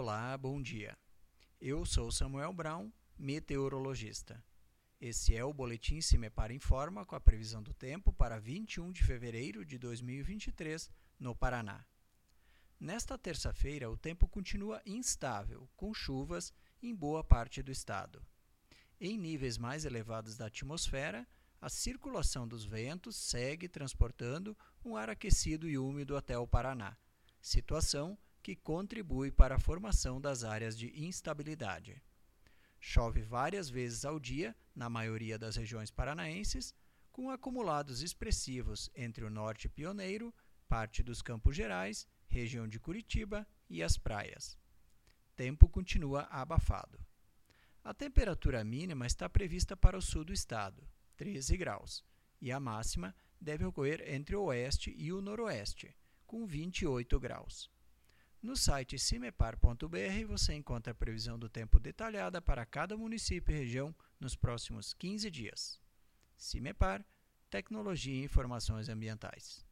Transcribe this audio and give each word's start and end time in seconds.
Olá, 0.00 0.38
bom 0.38 0.62
dia. 0.62 0.96
Eu 1.60 1.84
sou 1.84 2.12
Samuel 2.12 2.52
Brown, 2.52 2.88
meteorologista. 3.18 4.40
Esse 5.00 5.34
é 5.34 5.44
o 5.44 5.52
Boletim 5.52 6.00
Cimepar 6.00 6.52
Informa 6.52 7.04
com 7.04 7.16
a 7.16 7.20
previsão 7.20 7.60
do 7.60 7.74
tempo 7.74 8.12
para 8.12 8.38
21 8.38 8.92
de 8.92 9.02
fevereiro 9.02 9.64
de 9.64 9.76
2023 9.76 10.88
no 11.18 11.34
Paraná. 11.34 11.84
Nesta 12.78 13.18
terça-feira, 13.18 13.90
o 13.90 13.96
tempo 13.96 14.28
continua 14.28 14.80
instável, 14.86 15.68
com 15.74 15.92
chuvas 15.92 16.54
em 16.80 16.94
boa 16.94 17.24
parte 17.24 17.60
do 17.60 17.72
estado. 17.72 18.24
Em 19.00 19.18
níveis 19.18 19.58
mais 19.58 19.84
elevados 19.84 20.36
da 20.36 20.46
atmosfera, 20.46 21.26
a 21.60 21.68
circulação 21.68 22.46
dos 22.46 22.64
ventos 22.64 23.16
segue 23.16 23.68
transportando 23.68 24.56
um 24.84 24.94
ar 24.94 25.10
aquecido 25.10 25.68
e 25.68 25.76
úmido 25.76 26.16
até 26.16 26.38
o 26.38 26.46
Paraná, 26.46 26.96
situação 27.42 28.16
que 28.48 28.56
contribui 28.56 29.30
para 29.30 29.56
a 29.56 29.58
formação 29.58 30.18
das 30.18 30.42
áreas 30.42 30.74
de 30.74 30.90
instabilidade. 30.98 32.02
Chove 32.80 33.20
várias 33.20 33.68
vezes 33.68 34.06
ao 34.06 34.18
dia 34.18 34.56
na 34.74 34.88
maioria 34.88 35.38
das 35.38 35.56
regiões 35.56 35.90
paranaenses, 35.90 36.74
com 37.12 37.28
acumulados 37.28 38.00
expressivos 38.00 38.88
entre 38.94 39.22
o 39.22 39.28
norte 39.28 39.68
pioneiro, 39.68 40.34
parte 40.66 41.02
dos 41.02 41.20
Campos 41.20 41.54
Gerais, 41.54 42.08
região 42.26 42.66
de 42.66 42.80
Curitiba 42.80 43.46
e 43.68 43.82
as 43.82 43.98
praias. 43.98 44.56
Tempo 45.36 45.68
continua 45.68 46.22
abafado. 46.30 46.98
A 47.84 47.92
temperatura 47.92 48.64
mínima 48.64 49.06
está 49.06 49.28
prevista 49.28 49.76
para 49.76 49.98
o 49.98 50.00
sul 50.00 50.24
do 50.24 50.32
estado, 50.32 50.88
13 51.18 51.54
graus, 51.58 52.02
e 52.40 52.50
a 52.50 52.58
máxima 52.58 53.14
deve 53.38 53.66
ocorrer 53.66 54.10
entre 54.10 54.34
o 54.34 54.44
oeste 54.44 54.94
e 54.96 55.12
o 55.12 55.20
noroeste, 55.20 55.94
com 56.26 56.46
28 56.46 57.20
graus. 57.20 57.70
No 58.40 58.56
site 58.56 58.98
cimepar.br 58.98 60.26
você 60.28 60.54
encontra 60.54 60.92
a 60.92 60.94
previsão 60.94 61.38
do 61.38 61.48
tempo 61.48 61.80
detalhada 61.80 62.40
para 62.40 62.64
cada 62.64 62.96
município 62.96 63.52
e 63.52 63.58
região 63.58 63.94
nos 64.20 64.36
próximos 64.36 64.94
15 64.94 65.28
dias. 65.30 65.80
Cimepar, 66.36 67.04
Tecnologia 67.50 68.14
e 68.14 68.24
Informações 68.24 68.88
Ambientais. 68.88 69.67